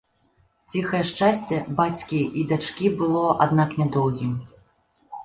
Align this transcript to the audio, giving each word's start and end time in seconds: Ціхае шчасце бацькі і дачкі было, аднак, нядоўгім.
Ціхае 0.75 1.01
шчасце 1.09 1.59
бацькі 1.79 2.21
і 2.41 2.45
дачкі 2.53 2.87
было, 3.03 3.21
аднак, 3.47 3.77
нядоўгім. 3.83 4.33